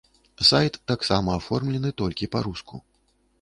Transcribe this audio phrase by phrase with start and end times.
[0.47, 2.83] Сайт таксама аформлены толькі па-руску.